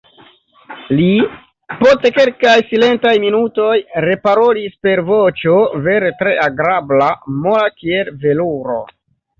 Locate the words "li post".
0.99-2.07